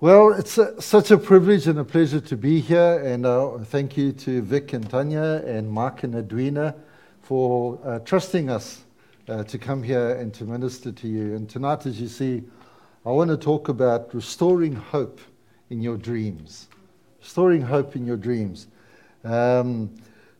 [0.00, 3.96] Well, it's a, such a privilege and a pleasure to be here, and uh, thank
[3.96, 6.76] you to Vic and Tanya and Mark and Edwina
[7.20, 8.84] for uh, trusting us
[9.28, 11.34] uh, to come here and to minister to you.
[11.34, 12.44] And tonight, as you see,
[13.04, 15.20] I want to talk about restoring hope
[15.68, 16.68] in your dreams.
[17.20, 18.68] Restoring hope in your dreams.
[19.24, 19.90] Um,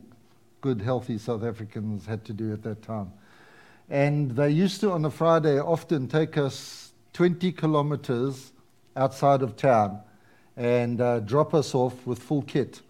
[0.62, 3.12] good, healthy South Africans had to do at that time.
[3.90, 8.52] And they used to, on a Friday, often take us 20 kilometers
[8.98, 10.02] outside of town
[10.58, 12.82] and uh, drop us off with full kit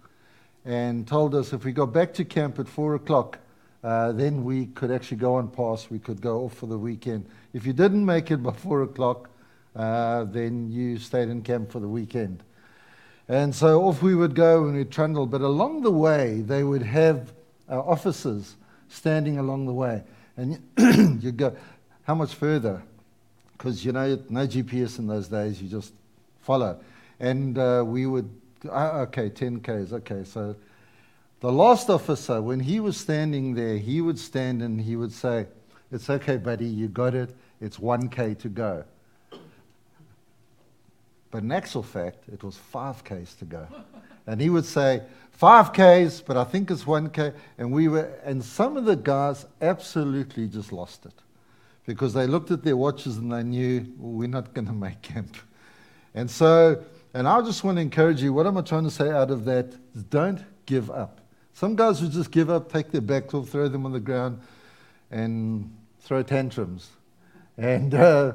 [0.66, 3.40] and told us if we got back to camp at 4 o'clock,
[3.84, 5.90] uh, then we could actually go on pass.
[5.90, 7.26] We could go off for the weekend.
[7.54, 9.30] If you didn't make it by 4 o'clock,
[9.76, 12.44] uh, then you stayed in camp for the weekend.
[13.30, 15.26] And so off we would go and we'd trundle.
[15.26, 17.34] But along the way, they would have
[17.70, 18.56] uh, officers
[18.88, 20.04] standing along the way.
[20.38, 20.62] And
[21.22, 21.56] you'd go,
[22.04, 22.82] how much further?
[23.58, 25.62] Because you know no GPS in those days.
[25.62, 25.94] You just
[26.42, 26.80] follow,
[27.20, 28.30] and uh, we would
[28.70, 29.94] uh, okay 10 k's.
[29.94, 30.56] Okay, so
[31.40, 35.48] the last officer, when he was standing there, he would stand and he would say,
[35.92, 36.68] "It's okay, buddy.
[36.68, 37.36] You got it.
[37.62, 38.84] It's 1k to go."
[41.30, 43.68] But in actual fact, it was 5k's to go.
[44.26, 45.02] And he would say,
[45.42, 47.34] 5Ks, but I think it's 1K.
[47.58, 51.14] And we were, and some of the guys absolutely just lost it
[51.88, 55.02] because they looked at their watches and they knew well, we're not going to make
[55.02, 55.36] camp.
[56.14, 56.84] And so,
[57.16, 59.46] and I just want to encourage you what am I trying to say out of
[59.46, 59.74] that?
[59.96, 61.22] Is don't give up.
[61.54, 64.42] Some guys would just give up, take their backs off, throw them on the ground,
[65.10, 66.92] and throw tantrums.
[67.58, 68.34] And uh,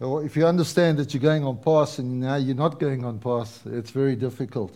[0.00, 3.60] if you understand that you're going on pass and now you're not going on pass,
[3.66, 4.74] it's very difficult.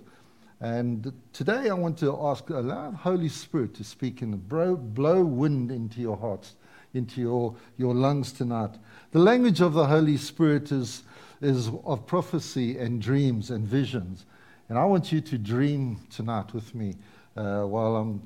[0.60, 5.24] And today I want to ask, allow the Holy Spirit to speak and blow, blow
[5.24, 6.56] wind into your hearts
[6.96, 8.70] into your, your lungs tonight.
[9.12, 11.02] The language of the Holy Spirit is,
[11.40, 14.24] is of prophecy and dreams and visions.
[14.68, 16.96] And I want you to dream tonight with me
[17.36, 18.22] uh, while I'm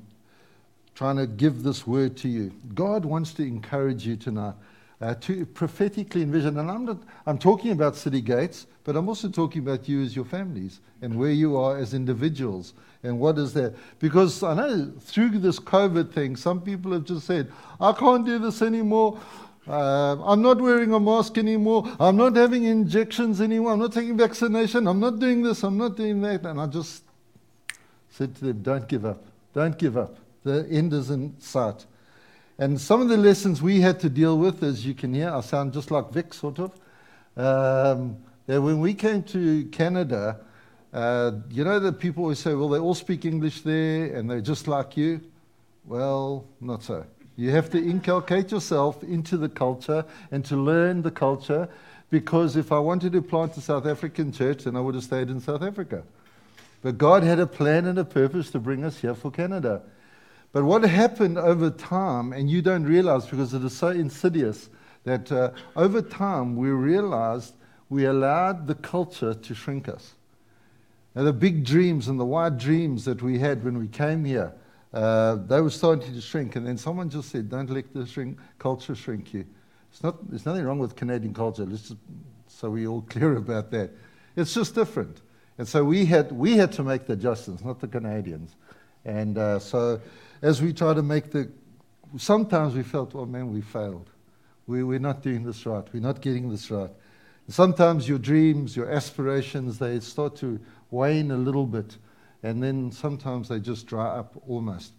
[0.95, 2.51] trying to give this word to you.
[2.73, 4.55] God wants to encourage you tonight
[5.01, 6.57] uh, to prophetically envision.
[6.57, 10.15] And I'm, not, I'm talking about city gates, but I'm also talking about you as
[10.15, 13.75] your families and where you are as individuals and what is that?
[13.99, 18.37] Because I know through this COVID thing, some people have just said, I can't do
[18.37, 19.19] this anymore.
[19.67, 21.87] Uh, I'm not wearing a mask anymore.
[21.99, 23.73] I'm not having injections anymore.
[23.73, 24.87] I'm not taking vaccination.
[24.87, 25.63] I'm not doing this.
[25.63, 26.45] I'm not doing that.
[26.45, 27.03] And I just
[28.09, 29.23] said to them, Don't give up.
[29.53, 30.17] Don't give up.
[30.43, 31.85] The end is in sight.
[32.57, 35.41] And some of the lessons we had to deal with, as you can hear, I
[35.41, 36.75] sound just like Vic, sort of.
[37.35, 40.39] Um, that when we came to Canada,
[40.93, 44.41] uh, you know that people always say, well, they all speak English there and they're
[44.41, 45.21] just like you.
[45.85, 47.05] Well, not so.
[47.37, 51.69] You have to inculcate yourself into the culture and to learn the culture
[52.09, 55.29] because if I wanted to plant a South African church, then I would have stayed
[55.29, 56.03] in South Africa.
[56.81, 59.81] But God had a plan and a purpose to bring us here for Canada.
[60.51, 64.69] But what happened over time, and you don't realize because it is so insidious,
[65.05, 67.53] that uh, over time we realized
[67.89, 70.13] we allowed the culture to shrink us.
[71.15, 74.53] Now, the big dreams and the wide dreams that we had when we came here,
[74.93, 76.55] uh, they were starting to shrink.
[76.55, 79.45] And then someone just said, Don't let the shrink, culture shrink you.
[79.91, 81.99] It's not, there's nothing wrong with Canadian culture, Let's just,
[82.47, 83.91] so we're all clear about that.
[84.35, 85.21] It's just different.
[85.57, 88.55] And so we had, we had to make the adjustments, not the Canadians.
[89.03, 89.99] And uh, so
[90.41, 91.51] as we try to make the,
[92.17, 94.09] sometimes we felt, oh man, we failed.
[94.67, 95.85] We, we're not doing this right.
[95.93, 96.89] We're not getting this right.
[97.51, 101.97] Sometimes your dreams, your aspirations, they start to wane a little bit.
[102.43, 104.93] And then sometimes they just dry up almost.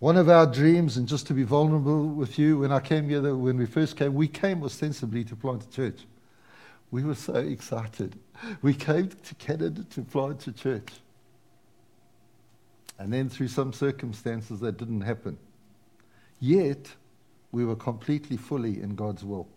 [0.00, 3.34] One of our dreams, and just to be vulnerable with you, when I came here,
[3.34, 6.06] when we first came, we came ostensibly to plant a church.
[6.90, 8.18] We were so excited.
[8.60, 10.88] We came to Canada to plant a church.
[12.98, 15.38] And then through some circumstances that didn't happen.
[16.40, 16.88] Yet,
[17.52, 19.48] we were completely fully in God's will.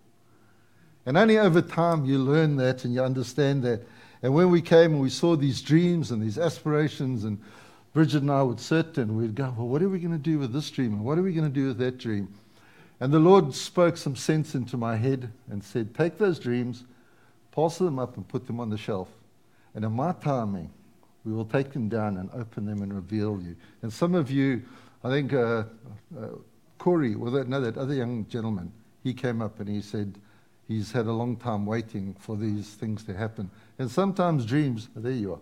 [1.06, 3.82] And only over time you learn that and you understand that.
[4.22, 7.40] And when we came and we saw these dreams and these aspirations, and
[7.94, 10.38] Bridget and I would sit and we'd go, Well, what are we going to do
[10.38, 10.94] with this dream?
[10.94, 12.32] And what are we going to do with that dream?
[13.00, 16.84] And the Lord spoke some sense into my head and said, Take those dreams,
[17.52, 19.10] parcel them up, and put them on the shelf.
[19.74, 20.70] And in my timing,
[21.26, 23.56] We will take them down and open them and reveal you.
[23.82, 24.62] And some of you,
[25.04, 25.64] I think uh,
[26.16, 26.28] uh,
[26.78, 28.72] Corey, or that, no, that other young gentleman,
[29.04, 30.16] he came up and he said
[30.72, 33.50] he's had a long time waiting for these things to happen.
[33.78, 35.40] And sometimes dreams, oh, there you are,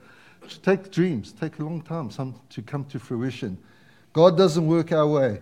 [0.63, 3.57] take dreams, take a long time some, to come to fruition.
[4.11, 5.39] God doesn't work our way.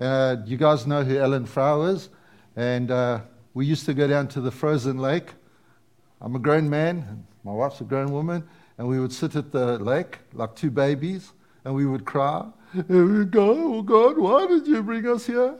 [0.00, 2.10] Uh, you guys know who Ellen Frau is,
[2.56, 3.20] and uh,
[3.54, 5.30] we used to go down to the frozen lake.
[6.20, 8.46] I'm a grown man, my wife's a grown woman,
[8.76, 11.32] and we would sit at the lake like two babies,
[11.64, 15.54] and we would cry, and we go, Oh God, why did you bring us here?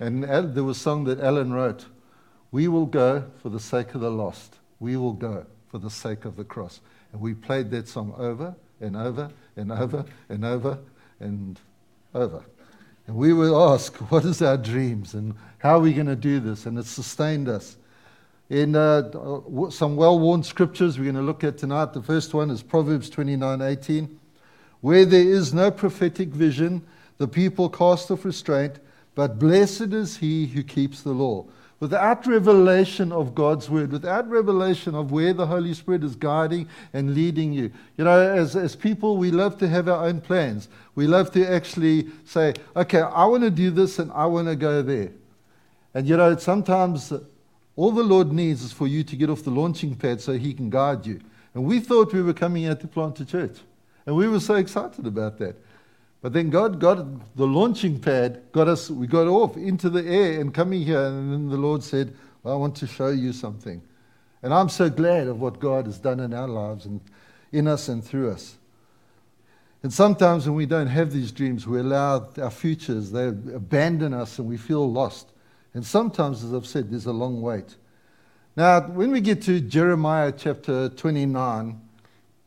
[0.00, 1.86] And there was a song that Ellen wrote
[2.50, 4.56] We will go for the sake of the lost.
[4.80, 6.80] We will go for the sake of the cross.
[7.12, 10.78] And we played that song over and over and over and over
[11.20, 11.60] and
[12.14, 12.44] over.
[13.06, 15.14] And we would ask, What is our dreams?
[15.14, 16.66] And how are we going to do this?
[16.66, 17.76] And it sustained us.
[18.50, 19.10] In uh,
[19.70, 23.10] some well worn scriptures we're going to look at tonight, the first one is Proverbs
[23.10, 24.20] 29 18.
[24.80, 26.86] Where there is no prophetic vision,
[27.18, 28.78] the people cast off restraint,
[29.14, 31.44] but blessed is he who keeps the law.
[31.80, 37.14] Without revelation of God's word, without revelation of where the Holy Spirit is guiding and
[37.14, 37.70] leading you.
[37.96, 40.68] You know, as, as people, we love to have our own plans.
[40.96, 44.56] We love to actually say, okay, I want to do this and I want to
[44.56, 45.12] go there.
[45.94, 47.12] And you know, sometimes
[47.76, 50.52] all the Lord needs is for you to get off the launching pad so He
[50.52, 51.20] can guide you.
[51.54, 53.58] And we thought we were coming here to plant a church.
[54.04, 55.54] And we were so excited about that.
[56.20, 60.40] But then God got the launching pad, got us, we got off into the air
[60.40, 61.04] and coming here.
[61.04, 63.80] And then the Lord said, well, I want to show you something.
[64.42, 67.00] And I'm so glad of what God has done in our lives and
[67.52, 68.56] in us and through us.
[69.82, 74.38] And sometimes when we don't have these dreams, we allow our futures, they abandon us
[74.38, 75.30] and we feel lost.
[75.74, 77.76] And sometimes, as I've said, there's a long wait.
[78.56, 81.80] Now, when we get to Jeremiah chapter 29,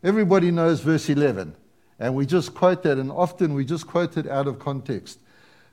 [0.04, 1.56] everybody knows verse 11.
[2.02, 5.20] And we just quote that, and often we just quote it out of context.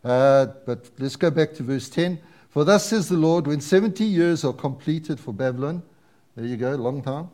[0.04, 2.20] Uh, but let's go back to verse 10.
[2.50, 5.82] For thus says the Lord, when 70 years are completed for Babylon,
[6.36, 7.30] there you go, long time,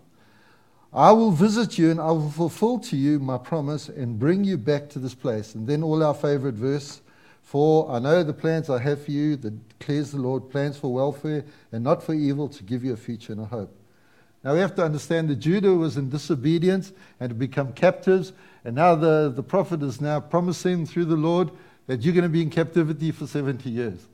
[0.93, 4.56] I will visit you and I will fulfill to you my promise and bring you
[4.56, 5.56] back to this place.
[5.56, 7.00] And then all our favorite verse,
[7.43, 10.93] for I know the plans I have for you, that declares the Lord, plans for
[10.93, 13.76] welfare and not for evil, to give you a future and a hope.
[14.44, 18.32] Now we have to understand that Judah was in disobedience and to become captives,
[18.64, 21.50] and now the, the prophet is now promising through the Lord
[21.87, 24.06] that you're going to be in captivity for 70 years.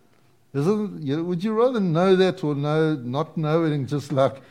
[0.52, 4.12] Isn't, you know, would you rather know that or know, not know it and just
[4.12, 4.42] like,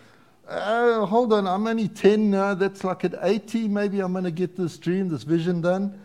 [0.48, 4.32] uh, hold on, I'm only 10 now, that's like at 80, maybe I'm going to
[4.32, 6.00] get this dream, this vision done?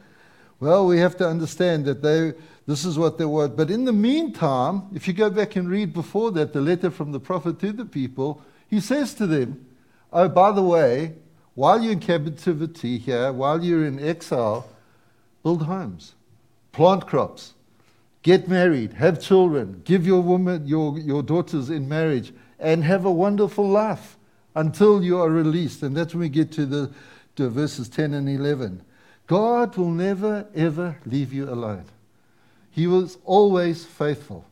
[0.59, 2.35] Well, we have to understand that they,
[2.67, 3.49] this is what they were.
[3.49, 7.13] But in the meantime, if you go back and read before that, the letter from
[7.13, 9.65] the prophet to the people, he says to them,
[10.13, 11.15] Oh, by the way,
[11.55, 14.67] while you're in captivity here, while you're in exile,
[15.43, 16.15] build homes,
[16.73, 17.55] plant crops,
[18.23, 23.13] get married, have children, give your woman, your, your daughters in marriage, and have a
[23.13, 24.17] wonderful life
[24.55, 25.83] until you are released.
[25.83, 26.91] And that's when we get to the
[27.37, 28.83] to verses 10 and 11.
[29.27, 31.85] God will never, ever leave you alone.
[32.71, 34.45] He was always faithful.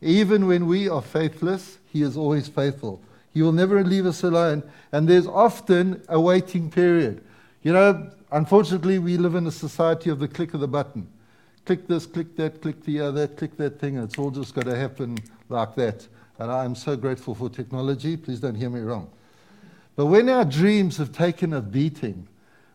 [0.00, 3.00] Even when we are faithless, He is always faithful.
[3.32, 4.62] He will never leave us alone.
[4.92, 7.22] And there's often a waiting period.
[7.62, 11.08] You know, unfortunately, we live in a society of the click of the button.
[11.64, 13.98] Click this, click that, click the other, click that thing.
[13.98, 15.18] It's all just got to happen
[15.48, 16.06] like that.
[16.38, 18.16] And I'm so grateful for technology.
[18.16, 19.10] Please don't hear me wrong.
[19.94, 22.26] But when our dreams have taken a beating,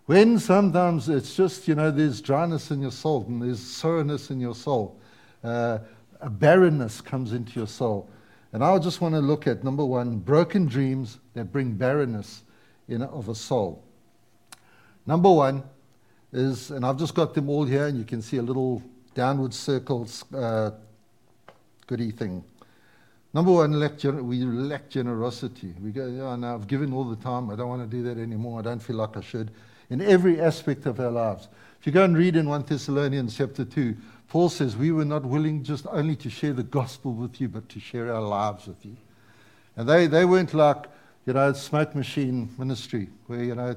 [0.05, 4.39] when sometimes it's just, you know, there's dryness in your soul and there's sourness in
[4.39, 4.99] your soul,
[5.43, 5.79] uh,
[6.21, 8.07] a barrenness comes into your soul.
[8.55, 12.43] And I just want to look at number one, broken dreams that bring barrenness
[12.87, 13.83] in, of a soul.
[15.05, 15.61] Number one
[16.31, 18.81] is, and I've just got them all here, and you can see a little
[19.13, 20.71] downward circle uh,
[21.85, 22.45] goody thing.
[23.33, 25.73] Number one, lack we lack generosity.
[25.83, 27.49] We go, oh, no, I've given all the time.
[27.49, 28.59] I don't want to do that anymore.
[28.59, 29.51] I don't feel like I should
[29.89, 31.49] in every aspect of our lives.
[31.81, 33.97] If you go and read in 1 Thessalonians chapter 2,
[34.27, 37.69] Paul says, We were not willing just only to share the gospel with you, but
[37.69, 38.95] to share our lives with you.
[39.77, 40.85] And they, they weren't like,
[41.25, 43.75] you know, smoke machine ministry, where, you know,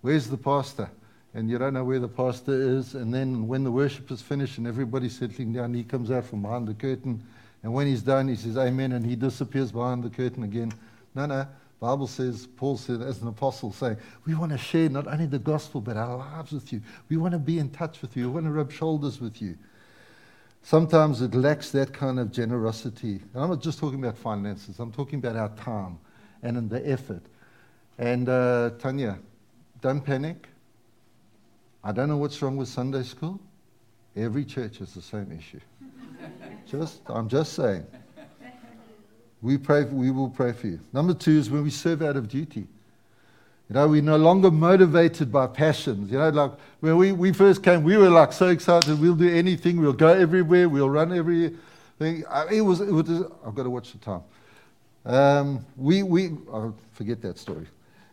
[0.00, 0.90] where's the pastor?
[1.32, 2.94] And you don't know where the pastor is.
[2.94, 6.42] And then when the worship is finished and everybody's settling down, he comes out from
[6.42, 7.22] behind the curtain.
[7.62, 8.92] And when he's done, he says, Amen.
[8.92, 10.72] And he disappears behind the curtain again.
[11.14, 11.46] No, no.
[11.80, 15.38] Bible says, Paul said, as an apostle, saying, we want to share not only the
[15.38, 16.82] gospel, but our lives with you.
[17.08, 18.28] We want to be in touch with you.
[18.28, 19.56] We want to rub shoulders with you.
[20.62, 23.20] Sometimes it lacks that kind of generosity.
[23.34, 25.98] And I'm not just talking about finances, I'm talking about our time
[26.42, 27.22] and in the effort.
[27.98, 29.18] And uh, Tanya,
[29.80, 30.48] don't panic.
[31.82, 33.40] I don't know what's wrong with Sunday school.
[34.16, 35.60] Every church has the same issue.
[36.66, 37.86] just, I'm just saying.
[39.42, 39.84] We pray.
[39.84, 40.80] We will pray for you.
[40.92, 42.66] Number two is when we serve out of duty.
[43.70, 46.10] You know, we're no longer motivated by passions.
[46.10, 46.50] You know, like
[46.80, 49.00] when we, we first came, we were like so excited.
[49.00, 49.80] We'll do anything.
[49.80, 50.68] We'll go everywhere.
[50.68, 51.56] We'll run everything.
[52.00, 53.08] It was, it was
[53.46, 54.22] I've got to watch the time.
[55.06, 57.68] Um, we, we, I'll forget that story.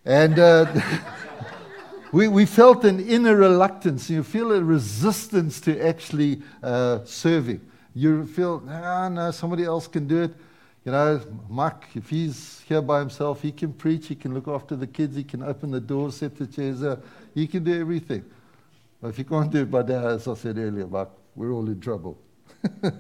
[0.06, 0.80] And uh,
[2.12, 4.12] we, we felt an inner reluctance.
[4.12, 7.62] You feel a resistance to actually uh, serving.
[7.96, 10.36] You feel, ah, no, somebody else can do it.
[10.88, 14.74] You know, Mike, if he's here by himself, he can preach, he can look after
[14.74, 17.04] the kids, he can open the doors, set the chairs up,
[17.36, 18.24] he can do everything.
[19.02, 21.68] But if he can't do it by now, as I said earlier, Mike, we're all
[21.68, 22.18] in trouble.
[22.82, 22.94] but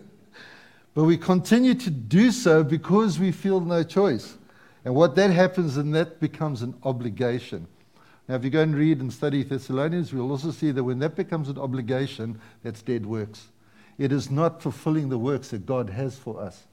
[0.95, 4.37] we continue to do so because we feel no choice.
[4.83, 7.67] And what that happens, and that becomes an obligation.
[8.27, 11.15] Now, if you go and read and study Thessalonians, we'll also see that when that
[11.15, 13.47] becomes an obligation, that's dead works.
[13.97, 16.66] It is not fulfilling the works that God has for us.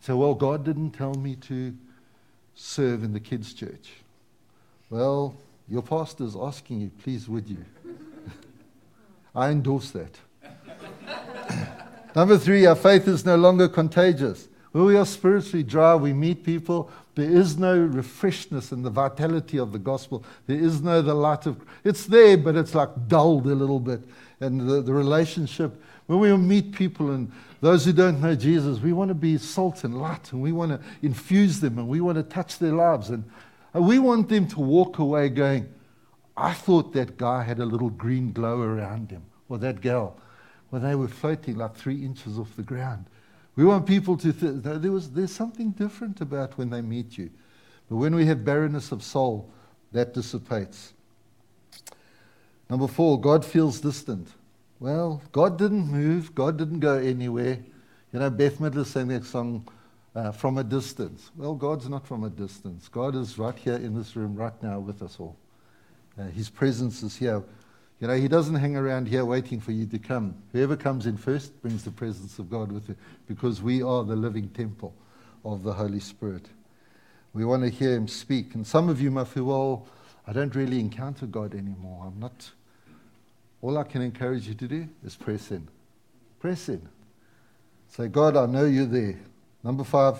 [0.00, 1.74] So, well, God didn't tell me to
[2.54, 3.92] serve in the kids' church.
[4.88, 5.34] Well,
[5.68, 7.64] your pastor's asking you, please, would you?
[9.34, 10.18] I endorse that.
[12.16, 14.48] Number three, our faith is no longer contagious.
[14.72, 16.90] When we are spiritually dry, we meet people.
[17.14, 20.24] There is no refreshness in the vitality of the gospel.
[20.46, 21.60] There is no the light of.
[21.84, 24.02] It's there, but it's like dulled a little bit.
[24.40, 25.80] And the, the relationship,
[26.18, 29.84] when we meet people and those who don't know Jesus, we want to be salt
[29.84, 33.10] and light, and we want to infuse them, and we want to touch their lives.
[33.10, 33.24] And
[33.74, 35.72] we want them to walk away going,
[36.36, 40.16] I thought that guy had a little green glow around him, or that girl,
[40.70, 43.04] when they were floating like three inches off the ground.
[43.56, 47.30] We want people to think there was, there's something different about when they meet you.
[47.88, 49.50] But when we have barrenness of soul,
[49.92, 50.94] that dissipates.
[52.70, 54.28] Number four, God feels distant.
[54.80, 56.34] Well, God didn't move.
[56.34, 57.58] God didn't go anywhere.
[58.12, 59.68] You know, Bette Midler sang that song,
[60.14, 61.30] uh, From a Distance.
[61.36, 62.88] Well, God's not from a distance.
[62.88, 65.36] God is right here in this room right now with us all.
[66.18, 67.44] Uh, his presence is here.
[68.00, 70.34] You know, He doesn't hang around here waiting for you to come.
[70.52, 72.96] Whoever comes in first brings the presence of God with you
[73.28, 74.94] because we are the living temple
[75.44, 76.46] of the Holy Spirit.
[77.34, 78.54] We want to hear Him speak.
[78.54, 79.86] And some of you might feel, well,
[80.26, 82.06] I don't really encounter God anymore.
[82.06, 82.50] I'm not
[83.62, 85.68] all I can encourage you to do is press in.
[86.38, 86.86] Press in.
[87.88, 89.18] Say, God, I know you're there.
[89.62, 90.16] Number five,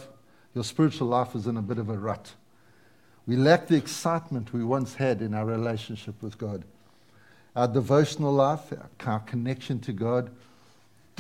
[0.55, 2.35] your spiritual life is in a bit of a rut.
[3.27, 6.65] We lack the excitement we once had in our relationship with God.
[7.55, 8.73] Our devotional life,
[9.07, 10.31] our connection to God.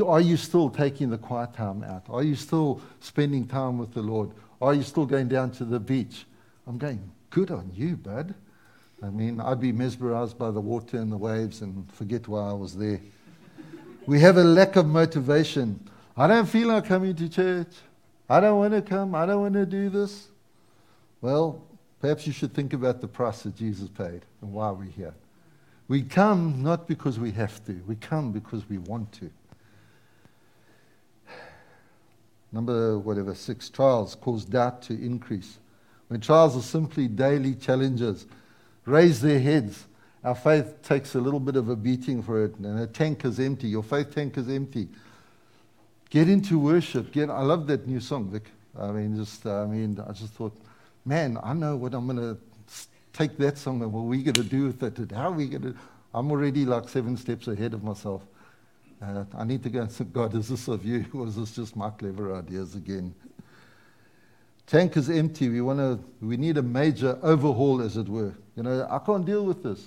[0.04, 2.04] Are you still taking the quiet time out?
[2.08, 4.30] Are you still spending time with the Lord?
[4.60, 6.24] Are you still going down to the beach?
[6.66, 8.34] I'm going, good on you, bud.
[9.02, 12.52] I mean, I'd be mesmerized by the water and the waves and forget why I
[12.52, 13.00] was there.
[14.06, 15.88] We have a lack of motivation.
[16.16, 17.72] I don't feel like coming to church.
[18.28, 19.14] I don't want to come.
[19.14, 20.28] I don't want to do this.
[21.20, 21.62] Well,
[22.00, 25.14] perhaps you should think about the price that Jesus paid and why we're here.
[25.88, 29.30] We come not because we have to, we come because we want to.
[32.52, 35.58] Number whatever, six trials cause doubt to increase.
[36.08, 38.26] When trials are simply daily challenges,
[38.90, 39.86] raise their heads.
[40.22, 43.40] Our faith takes a little bit of a beating for it, and a tank is
[43.40, 43.68] empty.
[43.68, 44.88] Your faith tank is empty.
[46.10, 47.12] Get into worship.
[47.12, 47.30] Get.
[47.30, 48.50] I love that new song, Vic.
[48.78, 49.46] I mean, just.
[49.46, 50.54] I mean, I just thought,
[51.04, 52.38] man, I know what I'm going to
[53.12, 55.12] take that song and what we going to do with it.
[55.12, 55.74] How are we to?
[56.12, 58.22] I'm already like seven steps ahead of myself.
[59.00, 61.54] Uh, I need to go and say, God, is this of you, or is this
[61.54, 63.14] just my clever ideas again?
[64.70, 65.48] Tank is empty.
[65.48, 68.32] We, wanna, we need a major overhaul, as it were.
[68.54, 69.84] You know, I can't deal with this.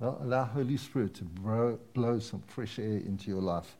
[0.00, 3.76] Well, allow Holy Spirit to blow, blow some fresh air into your life.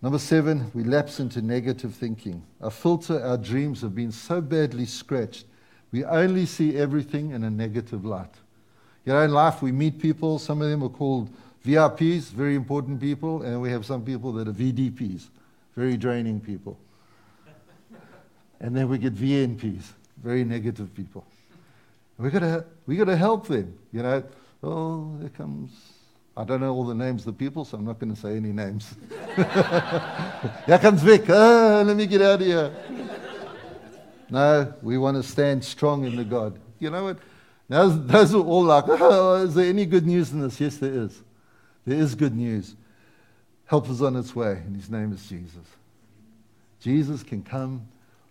[0.00, 2.44] Number seven, we lapse into negative thinking.
[2.60, 5.46] Our filter, our dreams have been so badly scratched,
[5.90, 8.32] we only see everything in a negative light.
[9.04, 11.30] You know, in life, we meet people, some of them are called
[11.66, 15.30] VIPs, very important people, and we have some people that are VDPs,
[15.74, 16.78] very draining people.
[18.60, 19.84] And then we get VNPs,
[20.22, 21.24] very negative people.
[22.18, 24.22] We've got to, we got to help them, you know.
[24.62, 25.70] Oh, there comes,
[26.36, 28.36] I don't know all the names of the people, so I'm not going to say
[28.36, 28.94] any names.
[29.36, 31.24] here comes Vic.
[31.30, 32.70] Ah, let me get out of here.
[34.28, 36.58] no, we want to stand strong in the God.
[36.78, 37.18] You know what?
[37.70, 40.60] Now, those are all like, oh, is there any good news in this?
[40.60, 41.22] Yes, there is.
[41.86, 42.74] There is good news.
[43.64, 45.64] Help is on its way, and his name is Jesus.
[46.80, 47.86] Jesus can come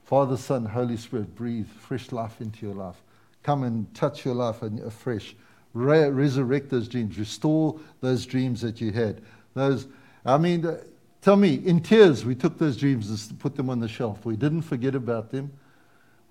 [0.10, 2.96] Father, Son, Holy Spirit, breathe fresh life into your life.
[3.44, 5.36] Come and touch your life afresh
[5.76, 9.22] re- resurrect those dreams, restore those dreams that you had.
[9.54, 9.86] Those,
[10.26, 10.80] I mean, uh,
[11.22, 14.26] tell me, in tears, we took those dreams and put them on the shelf.
[14.26, 15.52] We didn't forget about them.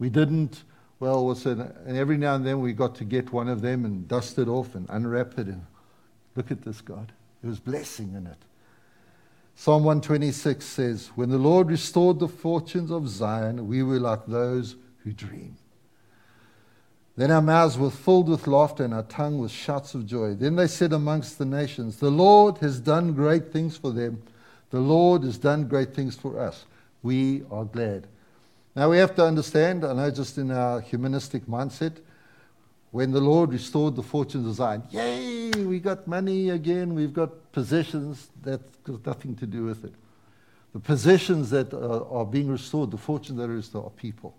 [0.01, 0.65] We didn't,
[0.99, 1.59] well, what's it?
[1.59, 4.49] And every now and then we got to get one of them and dust it
[4.49, 5.65] off and unwrap it and
[6.35, 7.13] look at this, God.
[7.43, 8.39] There was blessing in it.
[9.61, 14.77] Psalm 126 says, When the Lord restored the fortunes of Zion, we were like those
[14.99, 15.57] who dream.
[17.17, 20.35] Then our mouths were filled with laughter and our tongue with shouts of joy.
[20.35, 24.23] Then they said amongst the nations, The Lord has done great things for them.
[24.71, 26.65] The Lord has done great things for us.
[27.03, 28.07] We are glad.
[28.77, 31.97] Now we have to understand, I know just in our humanistic mindset,
[32.93, 37.53] when the Lord restored the fortunes of Zion, yay, we got money again, we've got
[37.53, 39.95] possessions, that's got nothing to do with it.
[40.73, 44.37] The possessions that are, are being restored, the fortunes that are restored, are people.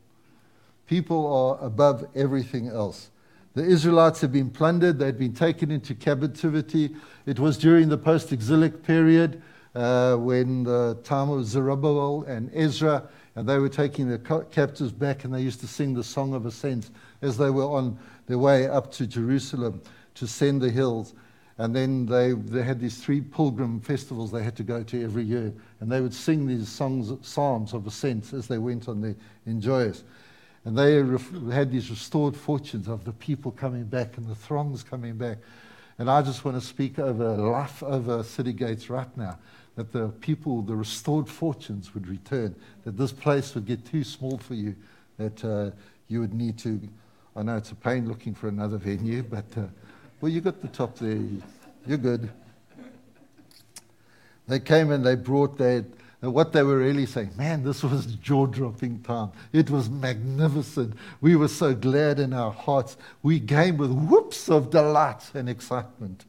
[0.88, 3.12] People are above everything else.
[3.56, 6.96] The Israelites had been plundered, they'd been taken into captivity.
[7.26, 9.42] It was during the post exilic period
[9.76, 13.04] uh, when the time of Zerubbabel and Ezra,
[13.36, 16.46] and they were taking the captives back, and they used to sing the Song of
[16.46, 16.90] Ascent
[17.22, 17.98] as they were on
[18.28, 19.82] their way up to Jerusalem
[20.20, 21.14] to send the hills.
[21.58, 25.24] And then they, they had these three pilgrim festivals they had to go to every
[25.24, 25.52] year.
[25.82, 30.04] And they would sing these songs, psalms of ascent as they went on the enjoyers.
[30.64, 30.96] And they
[31.54, 35.38] had these restored fortunes of the people coming back and the throngs coming back.
[35.98, 39.38] And I just want to speak over life over city gates right now
[39.76, 44.38] that the people, the restored fortunes would return, that this place would get too small
[44.38, 44.76] for you,
[45.18, 45.72] that uh,
[46.10, 46.82] you would need to.
[47.36, 49.64] I know it's a pain looking for another venue, but uh,
[50.22, 51.20] well, you got the top there.
[51.86, 52.30] You're good.
[54.48, 55.86] They came and they brought their
[56.22, 59.32] and what they were really saying, man, this was jaw dropping time.
[59.54, 60.96] It was magnificent.
[61.22, 62.98] We were so glad in our hearts.
[63.24, 66.26] We came with whoops of delight and excitement.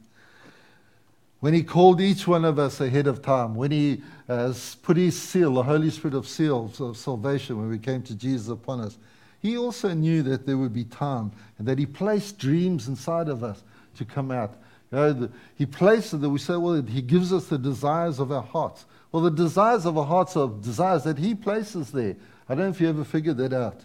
[1.41, 5.19] When he called each one of us ahead of time, when he uh, put his
[5.19, 8.97] seal, the Holy Spirit of seals of salvation, when we came to Jesus upon us,
[9.41, 13.43] he also knew that there would be time and that he placed dreams inside of
[13.43, 13.63] us
[13.95, 14.55] to come out.
[14.91, 18.31] You know, the, he places that we say, well, he gives us the desires of
[18.31, 18.85] our hearts.
[19.11, 22.15] Well, the desires of our hearts are desires that He places there.
[22.47, 23.81] I don't know if you ever figured that out.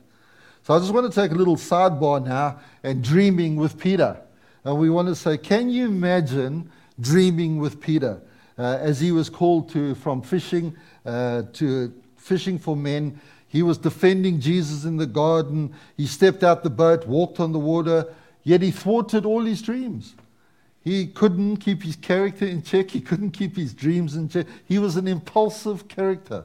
[0.63, 4.21] So I just want to take a little sidebar now and dreaming with Peter.
[4.65, 8.21] And we want to say, can you imagine dreaming with Peter
[8.59, 13.21] uh, as he was called to from fishing uh, to fishing for men?
[13.49, 15.73] He was defending Jesus in the garden.
[15.97, 18.13] He stepped out the boat, walked on the water,
[18.47, 20.15] yet he thwarted all his dreams.
[20.85, 22.93] He couldn't keep his character in check.
[22.93, 24.47] He couldn't keep his dreams in check.
[24.67, 26.45] He was an impulsive character.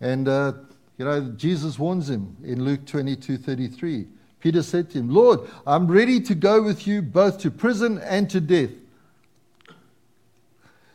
[0.00, 0.52] And, uh,
[0.96, 4.06] you know, Jesus warns him in Luke 22 33.
[4.38, 8.30] Peter said to him, Lord, I'm ready to go with you both to prison and
[8.30, 8.70] to death.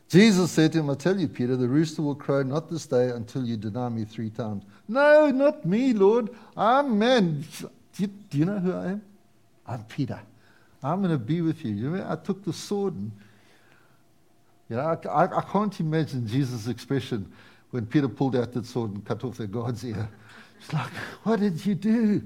[0.07, 3.09] Jesus said to him, I tell you, Peter, the rooster will crow not this day
[3.09, 4.63] until you deny me three times.
[4.87, 6.29] No, not me, Lord.
[6.55, 7.43] I'm man.
[7.59, 9.01] Do you, do you know who I am?
[9.69, 10.19] I'm Peter.
[10.81, 11.73] I'm going to be with you.
[11.73, 13.11] You know, I took the sword and,
[14.67, 17.31] you know, I, I, I, can't imagine Jesus' expression
[17.71, 20.09] when Peter pulled out that sword and cut off the guard's ear.
[20.59, 20.91] It's like,
[21.23, 22.21] what did you do?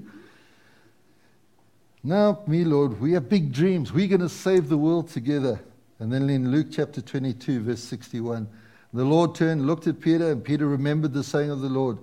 [2.02, 3.92] Now, me, Lord, we have big dreams.
[3.92, 5.60] We're going to save the world together.
[5.98, 8.48] And then in Luke chapter 22, verse 61,
[8.92, 11.98] the Lord turned, looked at Peter, and Peter remembered the saying of the Lord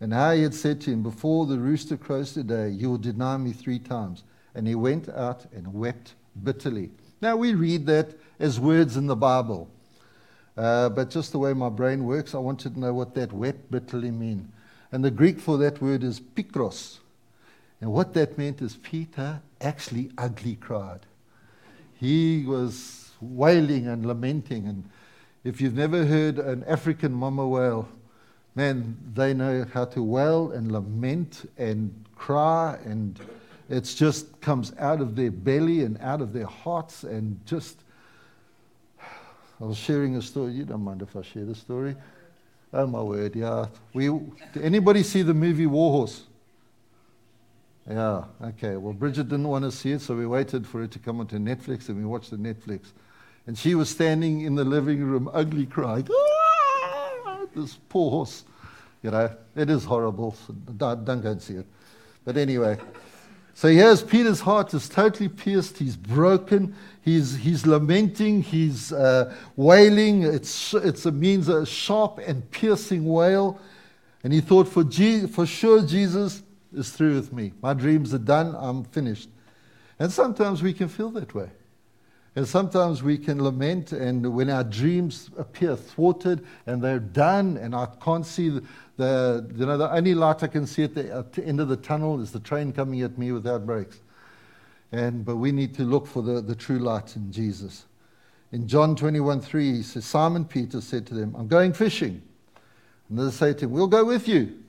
[0.00, 3.36] and how he had said to him, Before the rooster crows today, you will deny
[3.36, 4.24] me three times.
[4.54, 6.90] And he went out and wept bitterly.
[7.20, 9.68] Now, we read that as words in the Bible.
[10.56, 13.70] Uh, but just the way my brain works, I wanted to know what that wept
[13.70, 14.52] bitterly mean.
[14.92, 16.98] And the Greek for that word is pikros.
[17.80, 21.00] And what that meant is Peter actually ugly cried.
[21.98, 24.66] He was wailing and lamenting.
[24.66, 24.88] And
[25.42, 27.88] if you've never heard an African mama wail,
[28.54, 33.18] man, they know how to wail and lament and cry and
[33.68, 37.78] it just comes out of their belly and out of their hearts and just.
[39.60, 40.52] I was sharing a story.
[40.52, 41.96] You don't mind if I share the story?
[42.72, 43.66] Oh my word, yeah.
[43.92, 44.08] We,
[44.52, 46.24] did anybody see the movie Warhorse?
[47.88, 48.76] Yeah, okay.
[48.76, 51.38] Well, Bridget didn't want to see it, so we waited for it to come onto
[51.38, 52.86] Netflix and we watched the Netflix.
[53.46, 56.08] And she was standing in the living room, ugly crying.
[56.10, 58.44] Ah, this poor horse.
[59.02, 60.32] You know, it is horrible.
[60.32, 61.66] So don't, don't go and see it.
[62.24, 62.78] But anyway.
[63.56, 65.78] So here's Peter's heart is totally pierced.
[65.78, 66.74] He's broken.
[67.02, 68.42] He's, he's lamenting.
[68.42, 70.24] He's uh, wailing.
[70.24, 73.60] It's, it's, it means a sharp and piercing wail.
[74.24, 76.42] And he thought, for, Je- for sure, Jesus
[76.74, 77.52] is through with me.
[77.62, 78.56] My dreams are done.
[78.58, 79.28] I'm finished.
[80.00, 81.50] And sometimes we can feel that way.
[82.36, 87.76] And sometimes we can lament, and when our dreams appear thwarted and they're done, and
[87.76, 88.60] I can't see
[88.96, 91.68] the, you know, the only light I can see at the, at the end of
[91.68, 94.00] the tunnel is the train coming at me without brakes.
[94.92, 97.86] And, but we need to look for the, the true light in Jesus.
[98.52, 102.22] In John 21 3, he says, Simon Peter said to them, I'm going fishing.
[103.08, 104.60] And they say to him, We'll go with you.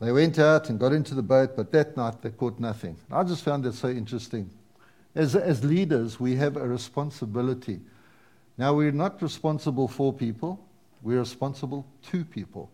[0.00, 2.96] They went out and got into the boat, but that night they caught nothing.
[3.10, 4.50] I just found that so interesting.
[5.14, 7.80] As, as leaders, we have a responsibility.
[8.58, 10.64] Now, we're not responsible for people,
[11.02, 12.70] we're responsible to people.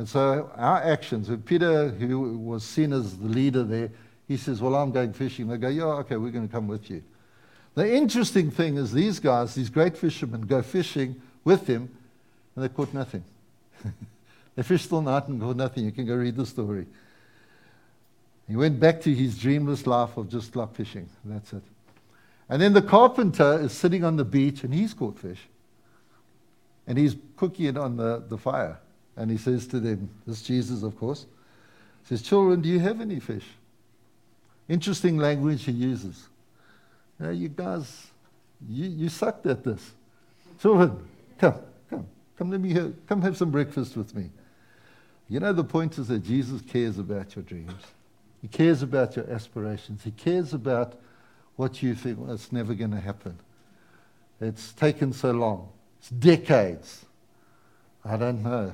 [0.00, 3.90] And so our actions, when Peter, who was seen as the leader there,
[4.26, 5.46] he says, Well, I'm going fishing.
[5.46, 7.02] They go, Yeah, okay, we're going to come with you.
[7.74, 11.94] The interesting thing is, these guys, these great fishermen, go fishing with him,
[12.56, 13.22] and they caught nothing.
[14.56, 15.84] they fished all night and caught nothing.
[15.84, 16.86] You can go read the story.
[18.48, 21.10] He went back to his dreamless life of just like fishing.
[21.26, 21.62] That's it.
[22.48, 25.42] And then the carpenter is sitting on the beach and he's caught fish.
[26.86, 28.78] And he's cooking it on the, the fire.
[29.16, 31.26] And he says to them, this Jesus, of course,
[32.04, 33.44] says, Children, do you have any fish?
[34.68, 36.28] Interesting language he uses.
[37.20, 38.06] You, you guys,
[38.68, 39.92] you, you sucked at this.
[40.60, 41.02] Children,
[41.38, 41.54] come,
[41.88, 42.06] come,
[42.38, 44.30] come let me hear, come have some breakfast with me.
[45.28, 47.82] You know, the point is that Jesus cares about your dreams.
[48.42, 50.02] He cares about your aspirations.
[50.02, 50.94] He cares about
[51.56, 53.38] what you think well, it's never going to happen.
[54.40, 55.68] It's taken so long.
[55.98, 57.04] It's decades.
[58.04, 58.72] I don't know.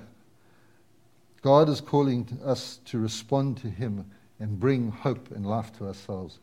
[1.43, 4.05] God is calling us to respond to Him
[4.41, 6.39] and bring hope and life to ourselves.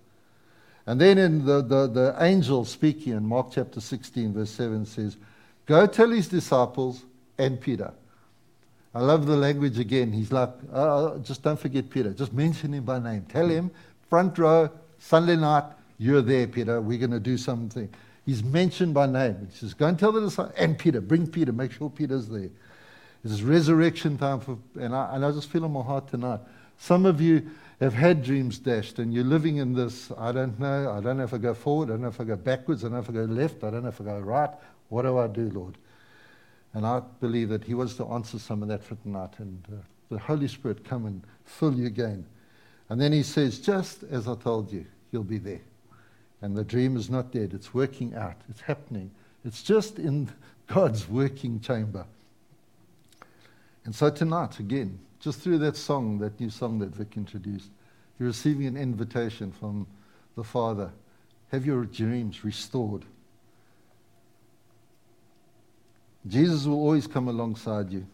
[0.85, 5.17] And then in the, the, the angel speaking in Mark chapter 16, verse 7 says,
[5.65, 7.05] Go tell his disciples
[7.37, 7.93] and Peter.
[8.93, 10.11] I love the language again.
[10.11, 12.11] He's like, oh, just don't forget Peter.
[12.11, 13.25] Just mention him by name.
[13.29, 13.71] Tell him,
[14.09, 15.63] front row, Sunday night,
[15.97, 16.81] you're there, Peter.
[16.81, 17.89] We're going to do something.
[18.25, 19.47] He's mentioned by name.
[19.51, 22.49] He says, Go and tell the disciples, and Peter, bring Peter, make sure Peter's there.
[23.23, 26.41] Is resurrection time, for, and, I, and I just feel in my heart tonight.
[26.77, 30.91] Some of you have had dreams dashed, and you're living in this I don't know.
[30.91, 31.89] I don't know if I go forward.
[31.89, 32.83] I don't know if I go backwards.
[32.83, 33.63] I don't know if I go left.
[33.63, 34.49] I don't know if I go right.
[34.89, 35.77] What do I do, Lord?
[36.73, 39.75] And I believe that He wants to answer some of that for tonight, and uh,
[40.09, 42.25] the Holy Spirit come and fill you again.
[42.89, 45.61] And then He says, just as I told you, you'll be there.
[46.41, 49.11] And the dream is not dead, it's working out, it's happening.
[49.45, 50.29] It's just in
[50.67, 52.05] God's working chamber.
[53.85, 57.69] And so tonight, again, just through that song, that new song that Vic introduced,
[58.19, 59.87] you're receiving an invitation from
[60.35, 60.91] the Father.
[61.51, 63.05] Have your dreams restored.
[66.27, 68.05] Jesus will always come alongside you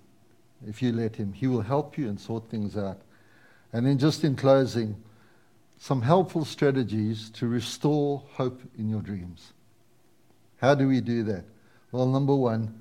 [0.68, 1.34] if you let him.
[1.34, 3.02] He will help you and sort things out.
[3.72, 4.96] And then, just in closing,
[5.78, 9.54] some helpful strategies to restore hope in your dreams.
[10.58, 11.46] How do we do that?
[11.92, 12.78] Well, number one,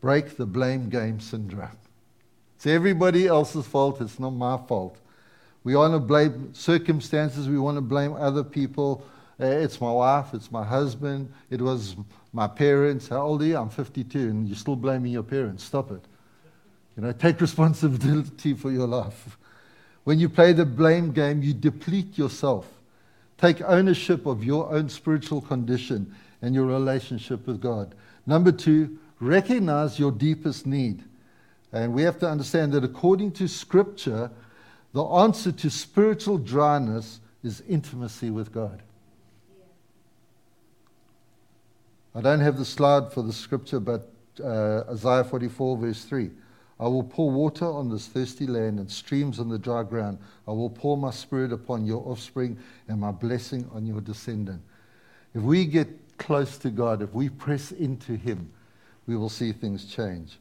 [0.00, 1.70] break the blame game syndrome.
[2.58, 4.98] It's everybody else's fault, it's not my fault.
[5.62, 9.04] We want to blame circumstances, we want to blame other people.
[9.40, 11.94] Uh, it's my wife, it's my husband, it was
[12.32, 13.06] my parents.
[13.06, 13.56] How old are you?
[13.56, 15.62] I'm 52, and you're still blaming your parents.
[15.62, 16.00] Stop it.
[16.96, 19.38] You know, take responsibility for your life.
[20.02, 22.66] When you play the blame game, you deplete yourself.
[23.36, 27.94] Take ownership of your own spiritual condition and your relationship with God.
[28.26, 31.04] Number two, recognize your deepest need.
[31.72, 34.30] And we have to understand that according to Scripture,
[34.92, 38.82] the answer to spiritual dryness is intimacy with God.
[42.14, 44.10] I don't have the slide for the scripture, but
[44.42, 46.30] uh, Isaiah 44, verse 3.
[46.80, 50.18] I will pour water on this thirsty land and streams on the dry ground.
[50.46, 54.62] I will pour my spirit upon your offspring and my blessing on your descendant.
[55.34, 58.50] If we get close to God, if we press into Him,
[59.06, 60.38] we will see things change.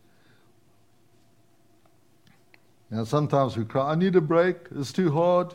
[2.89, 4.55] Now, sometimes we cry, I need a break.
[4.75, 5.53] It's too hard.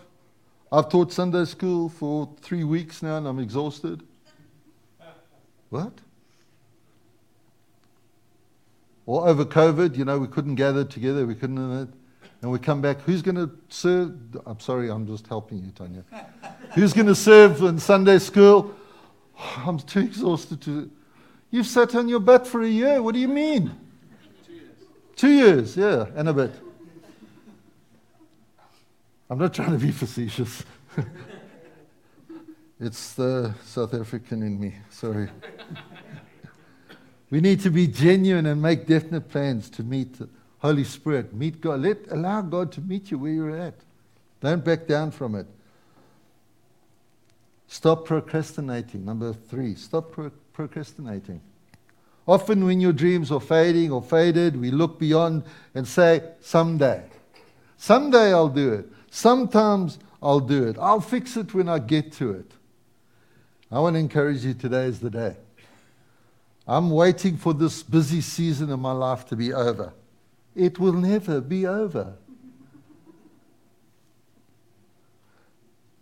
[0.70, 4.02] I've taught Sunday school for three weeks now and I'm exhausted.
[5.70, 5.92] what?
[9.06, 13.00] Or over COVID, you know, we couldn't gather together, we couldn't, and we come back.
[13.02, 14.14] Who's going to serve?
[14.46, 16.04] I'm sorry, I'm just helping you, Tanya.
[16.74, 18.74] Who's going to serve in Sunday school?
[19.38, 20.90] Oh, I'm too exhausted to.
[21.50, 23.02] You've sat on your butt for a year.
[23.02, 23.72] What do you mean?
[24.46, 24.70] Two years.
[25.16, 26.52] Two years, yeah, and a bit.
[29.32, 30.62] I'm not trying to be facetious.
[32.78, 34.74] it's the South African in me.
[34.90, 35.30] Sorry.
[37.30, 41.62] We need to be genuine and make definite plans to meet the Holy Spirit, meet
[41.62, 41.80] God.
[41.80, 43.72] Let, allow God to meet you where you're at.
[44.42, 45.46] Don't back down from it.
[47.68, 49.06] Stop procrastinating.
[49.06, 51.40] Number three, stop pro- procrastinating.
[52.28, 57.04] Often, when your dreams are fading or faded, we look beyond and say, Someday.
[57.78, 58.88] Someday I'll do it.
[59.14, 60.78] Sometimes I'll do it.
[60.80, 62.50] I'll fix it when I get to it.
[63.70, 65.36] I want to encourage you today is the day.
[66.66, 69.92] I'm waiting for this busy season of my life to be over.
[70.56, 72.14] It will never be over.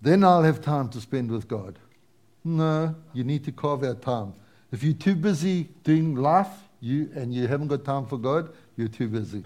[0.00, 1.80] Then I'll have time to spend with God.
[2.44, 4.34] No, you need to carve out time.
[4.70, 6.46] If you're too busy doing life
[6.78, 9.42] you, and you haven't got time for God, you're too busy.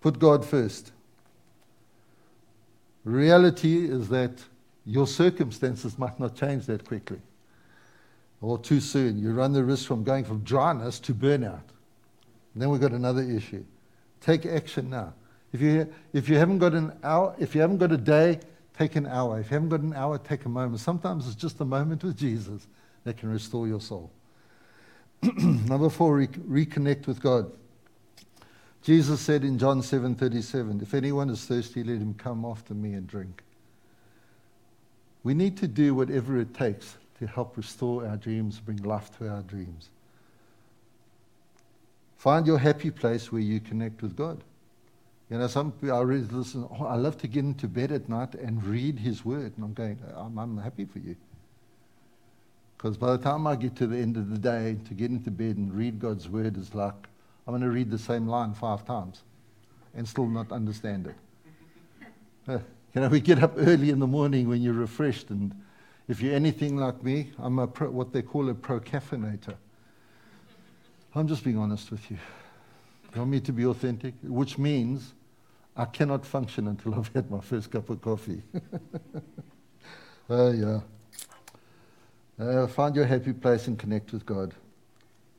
[0.00, 0.92] Put God first.
[3.08, 4.32] Reality is that
[4.84, 7.20] your circumstances might not change that quickly
[8.42, 9.18] or too soon.
[9.18, 11.62] You run the risk from going from dryness to burnout.
[12.52, 13.64] And then we've got another issue.
[14.20, 15.14] Take action now.
[15.52, 18.40] If you, if you haven't got an hour, if you haven't got a day,
[18.76, 19.40] take an hour.
[19.40, 20.80] If you haven't got an hour, take a moment.
[20.80, 22.66] Sometimes it's just a moment with Jesus
[23.04, 24.10] that can restore your soul.
[25.38, 27.50] Number four, re- reconnect with God.
[28.82, 33.06] Jesus said in John 7:37, "If anyone is thirsty, let him come after me and
[33.06, 33.42] drink."
[35.22, 39.28] We need to do whatever it takes to help restore our dreams, bring life to
[39.28, 39.90] our dreams.
[42.16, 44.42] Find your happy place where you connect with God.
[45.30, 48.08] You know, some people I read, listen, oh, I love to get into bed at
[48.08, 49.52] night and read His Word.
[49.56, 51.16] And I'm going, I'm, I'm happy for you.
[52.76, 55.30] Because by the time I get to the end of the day, to get into
[55.30, 57.08] bed and read God's Word is like,
[57.48, 59.22] I'm going to read the same line five times
[59.94, 61.14] and still not understand it.
[62.46, 62.58] Uh,
[62.94, 65.54] you know, we get up early in the morning when you're refreshed, and
[66.08, 69.54] if you're anything like me, I'm a pro, what they call a procaffeinator.
[71.14, 72.16] I'm just being honest with you.
[73.14, 74.14] You want me to be authentic?
[74.22, 75.12] Which means
[75.76, 78.40] I cannot function until I've had my first cup of coffee.
[80.30, 80.80] uh, yeah.
[82.40, 84.54] Uh, find your happy place and connect with God.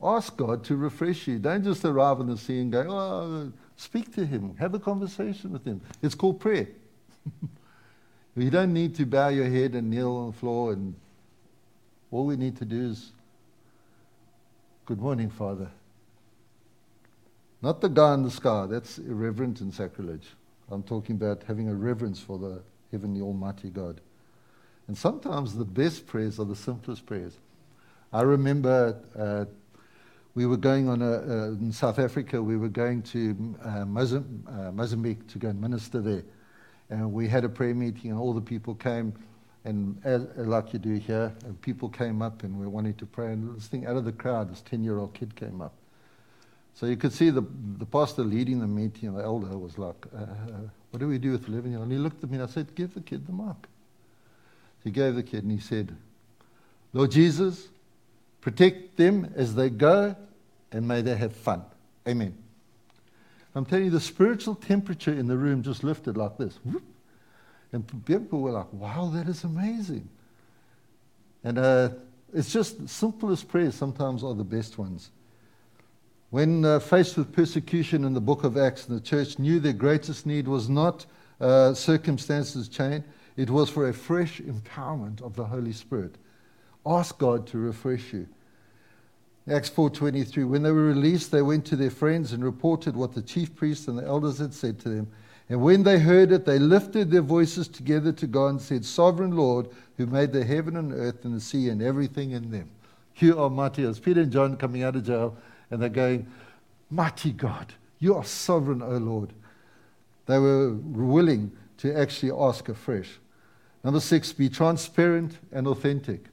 [0.02, 1.38] Ask God to refresh you.
[1.38, 4.56] Don't just arrive on the scene and go, oh, speak to Him.
[4.56, 5.80] Have a conversation with Him.
[6.02, 6.68] It's called prayer.
[8.36, 10.72] you don't need to bow your head and kneel on the floor.
[10.72, 10.94] And
[12.10, 13.12] all we need to do is,
[14.90, 15.70] Good morning, Father.
[17.62, 18.66] Not the guy in the sky.
[18.66, 20.26] That's irreverent and sacrilege.
[20.68, 22.60] I'm talking about having a reverence for the
[22.90, 24.00] heavenly Almighty God.
[24.88, 27.34] And sometimes the best prayers are the simplest prayers.
[28.12, 29.44] I remember uh,
[30.40, 34.48] we were going on a, uh, in South Africa, we were going to uh, Mozambique,
[34.48, 36.22] uh, Mozambique to go and minister there.
[36.88, 39.12] And we had a prayer meeting, and all the people came,
[39.66, 43.34] and as, like you do here, and people came up and we wanted to pray.
[43.34, 45.74] And this thing out of the crowd, this 10 year old kid came up.
[46.72, 47.42] So you could see the,
[47.76, 50.24] the pastor leading the meeting, and the elder was like, uh,
[50.90, 51.90] What do we do with 11 year old?
[51.90, 53.68] And he looked at me and I said, Give the kid the mic.
[54.84, 55.94] He gave the kid and he said,
[56.94, 57.68] Lord Jesus,
[58.40, 60.16] protect them as they go
[60.72, 61.62] and may they have fun.
[62.08, 62.36] Amen.
[63.54, 66.58] I'm telling you, the spiritual temperature in the room just lifted like this.
[67.72, 70.08] And people were like, wow, that is amazing.
[71.42, 71.90] And uh,
[72.32, 75.10] it's just simplest prayers sometimes are the best ones.
[76.30, 80.26] When uh, faced with persecution in the book of Acts, the church knew their greatest
[80.26, 81.06] need was not
[81.40, 83.04] uh, circumstances change,
[83.36, 86.16] it was for a fresh empowerment of the Holy Spirit.
[86.86, 88.28] Ask God to refresh you.
[89.50, 93.22] Acts 4:23 When they were released they went to their friends and reported what the
[93.22, 95.08] chief priests and the elders had said to them.
[95.48, 99.32] And when they heard it they lifted their voices together to God and said, "Sovereign
[99.32, 102.70] Lord, who made the heaven and earth and the sea and everything in them."
[103.16, 103.92] You are mighty.
[103.94, 105.36] Peter and John coming out of jail
[105.70, 106.28] and they're going,
[106.88, 109.32] "Mighty God, you are sovereign, O Lord."
[110.26, 113.18] They were willing to actually ask afresh.
[113.82, 116.26] Number six, be transparent and authentic.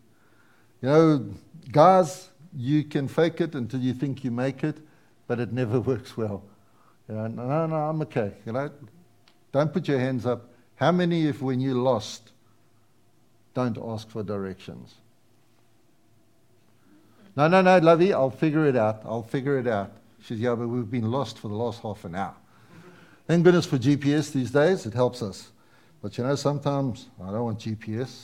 [0.82, 1.26] You know,
[1.72, 4.78] guys, you can fake it until you think you make it,
[5.28, 6.44] but it never works well.
[7.08, 8.34] You know, no, no, I'm okay.
[8.46, 8.72] You know,
[9.52, 10.50] don't put your hands up.
[10.76, 12.32] How many, if when you're lost,
[13.54, 14.96] don't ask for directions?
[17.36, 19.04] No, no, no, Lovey, I'll figure it out.
[19.06, 19.92] I'll figure it out.
[20.22, 22.36] She says, Yeah, but we've been lost for the last half an hour.
[23.28, 25.52] Thank goodness for GPS these days, it helps us.
[26.02, 28.24] But you know, sometimes I don't want GPS.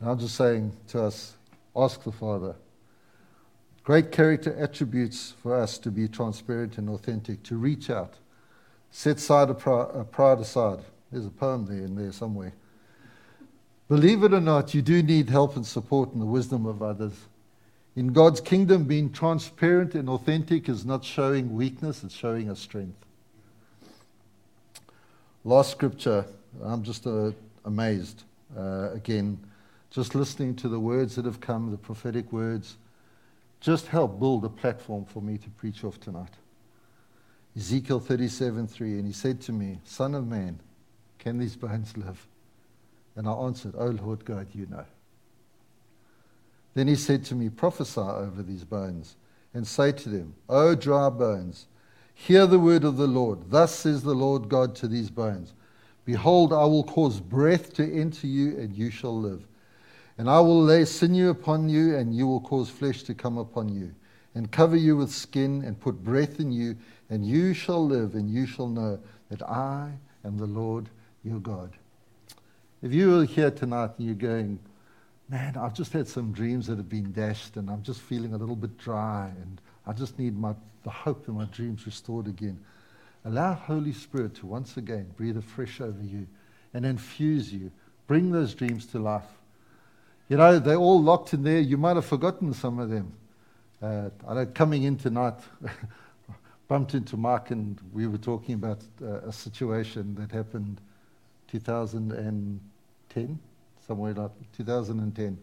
[0.00, 1.34] And I'm just saying to us,
[1.74, 2.54] ask the Father.
[3.88, 8.16] Great character attributes for us to be transparent and authentic, to reach out,
[8.90, 10.80] set side a pride aside.
[11.10, 12.52] There's a poem there in there somewhere.
[13.88, 17.14] Believe it or not, you do need help and support and the wisdom of others.
[17.96, 23.06] In God's kingdom, being transparent and authentic is not showing weakness, it's showing a strength.
[25.44, 26.26] Last scripture,
[26.62, 27.30] I'm just uh,
[27.64, 28.24] amazed.
[28.54, 29.38] uh, again,
[29.90, 32.76] just listening to the words that have come, the prophetic words,
[33.60, 36.34] just help build a platform for me to preach off tonight.
[37.56, 40.60] Ezekiel 37 3, and he said to me, Son of man,
[41.18, 42.26] can these bones live?
[43.16, 44.84] And I answered, Oh Lord God, you know.
[46.74, 49.16] Then he said to me, Prophesy over these bones,
[49.54, 51.66] and say to them, O dry bones,
[52.14, 53.50] hear the word of the Lord.
[53.50, 55.54] Thus says the Lord God to these bones
[56.04, 59.47] Behold, I will cause breath to enter you, and you shall live.
[60.18, 63.68] And I will lay sinew upon you, and you will cause flesh to come upon
[63.68, 63.94] you,
[64.34, 66.76] and cover you with skin, and put breath in you,
[67.08, 68.98] and you shall live, and you shall know
[69.30, 69.92] that I
[70.24, 70.88] am the Lord
[71.22, 71.70] your God.
[72.82, 74.58] If you are here tonight and you're going,
[75.28, 78.36] man, I've just had some dreams that have been dashed, and I'm just feeling a
[78.36, 82.58] little bit dry, and I just need my, the hope in my dreams restored again.
[83.24, 86.26] Allow Holy Spirit to once again breathe afresh over you
[86.72, 87.70] and infuse you.
[88.06, 89.37] Bring those dreams to life.
[90.28, 91.60] You know, they're all locked in there.
[91.60, 93.12] You might have forgotten some of them.
[93.80, 95.38] Uh, I know coming in tonight,
[96.68, 100.82] bumped into Mark and we were talking about uh, a situation that happened
[101.50, 103.38] 2010,
[103.86, 105.38] somewhere like 2010.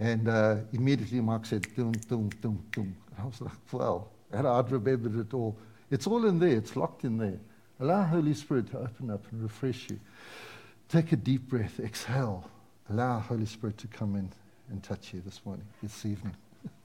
[0.00, 2.96] And uh, immediately Mark said, dum, dum, dum, dum.
[3.20, 5.54] I was like, well, and I'd remembered it all.
[5.90, 6.56] It's all in there.
[6.56, 7.38] It's locked in there.
[7.78, 10.00] Allow Holy Spirit to open up and refresh you.
[10.88, 11.78] Take a deep breath.
[11.78, 12.48] Exhale.
[12.90, 14.30] Allow Holy Spirit to come in
[14.70, 16.34] and touch you this morning, this evening.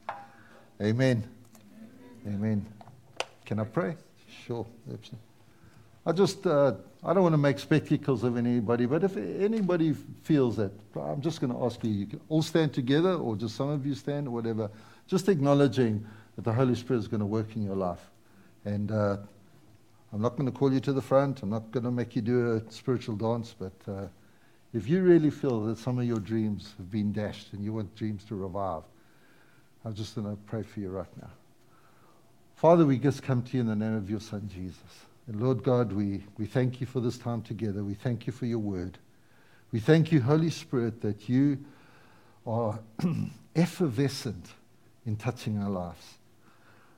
[0.82, 1.24] Amen.
[2.26, 2.66] Amen.
[3.46, 3.96] Can I pray?
[4.46, 4.66] Sure.
[4.92, 5.20] Absolutely.
[6.06, 10.56] I just, uh, I don't want to make spectacles of anybody, but if anybody feels
[10.56, 13.70] that, I'm just going to ask you, you can all stand together or just some
[13.70, 14.70] of you stand or whatever,
[15.08, 16.06] just acknowledging
[16.36, 18.10] that the Holy Spirit is going to work in your life.
[18.64, 19.18] And uh,
[20.14, 21.44] I'm not going to call you to the front.
[21.44, 24.08] I'm not going to make you do a spiritual dance, but uh,
[24.74, 27.96] if you really feel that some of your dreams have been dashed and you want
[27.96, 28.84] dreams to revive,
[29.86, 31.30] I'm just going to pray for you right now.
[32.56, 34.82] Father, we just come to you in the name of your Son, Jesus.
[35.28, 37.84] And Lord God, we, we thank you for this time together.
[37.84, 38.98] We thank you for your word.
[39.72, 41.60] We thank you, Holy Spirit, that you
[42.46, 42.80] are
[43.56, 44.48] effervescent
[45.06, 46.18] in touching our lives.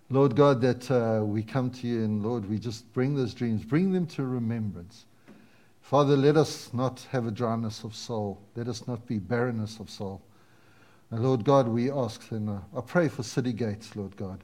[0.09, 3.63] Lord God, that uh, we come to you and Lord, we just bring those dreams,
[3.63, 5.05] bring them to remembrance.
[5.89, 8.39] Father, let us not have a dryness of soul.
[8.55, 10.21] Let us not be barrenness of soul.
[11.09, 14.43] And Lord God, we ask and uh, I pray for City Gates, Lord God,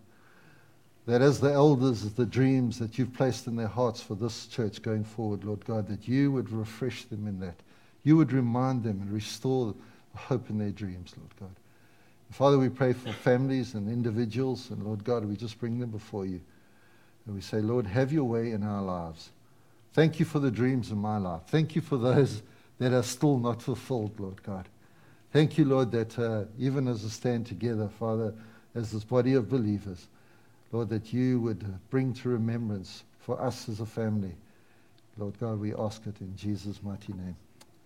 [1.06, 4.82] that as the elders, the dreams that you've placed in their hearts for this church
[4.82, 7.62] going forward, Lord God, that you would refresh them in that.
[8.02, 11.56] You would remind them and restore the hope in their dreams, Lord God.
[12.32, 16.26] Father, we pray for families and individuals, and Lord God, we just bring them before
[16.26, 16.42] you.
[17.28, 19.30] And we say, Lord, have your way in our lives.
[19.96, 21.44] Thank you for the dreams in my life.
[21.48, 22.44] Thank you for those
[22.80, 24.68] that are still not fulfilled, Lord God.
[25.32, 28.34] Thank you, Lord, that uh, even as we stand together, Father,
[28.76, 30.10] as this body of believers,
[30.74, 34.36] Lord, that you would bring to remembrance for us as a family.
[35.18, 37.38] Lord God, we ask it in Jesus' mighty name.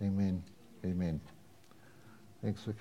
[0.02, 0.41] Amen.
[0.84, 1.22] Amen.
[2.41, 2.78] Thanks, Rick.